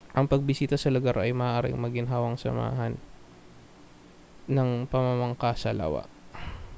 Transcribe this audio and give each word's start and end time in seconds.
ang 0.17 0.25
pagbisita 0.31 0.75
sa 0.81 0.89
lugar 0.95 1.13
ay 1.21 1.29
maaaring 1.39 1.77
maginhawang 1.85 2.33
samahan 2.43 2.93
ng 4.55 4.69
pamamangka 4.91 5.51
sa 5.63 5.71
lawa 5.79 6.03